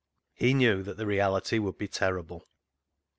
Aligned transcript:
He 0.33 0.55
knew 0.55 0.81
that 0.81 0.97
the 0.97 1.05
reality 1.05 1.59
would 1.59 1.77
be 1.77 1.87
terrible. 1.87 2.47